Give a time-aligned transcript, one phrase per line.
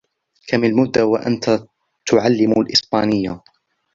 [0.47, 1.63] كم المدة وأنتَ
[2.05, 3.39] تُعلم الإسبانية؟